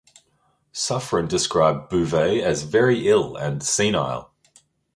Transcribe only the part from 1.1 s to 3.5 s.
described Bouvet as "very ill"